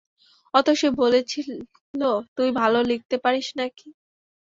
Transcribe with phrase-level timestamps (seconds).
[0.53, 1.49] অতসী বলছিল
[2.37, 3.87] তুই ভালো লিখতে পারিস নাকি!